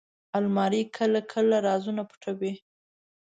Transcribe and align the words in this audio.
الماري 0.37 0.81
کله 0.97 1.21
کله 1.31 1.57
رازونه 1.67 2.01
پټوي 2.09 2.53